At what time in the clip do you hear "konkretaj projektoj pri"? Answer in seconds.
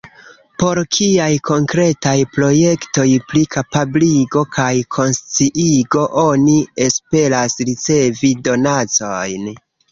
1.49-3.43